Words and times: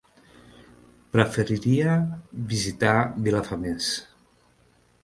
Preferiria 1.17 1.99
visitar 2.55 2.97
Vilafamés. 3.29 3.95